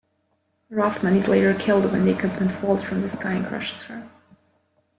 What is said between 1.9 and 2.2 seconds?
when the